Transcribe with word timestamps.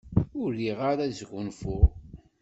Ur 0.41 0.49
riɣ 0.59 0.79
ara 0.91 1.01
ad 1.07 1.13
sgunfuɣ. 1.19 1.85